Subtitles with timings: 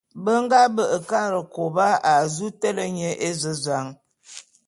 [0.23, 3.87] Be nga be'e Karekôba a zu télé nye ézezan.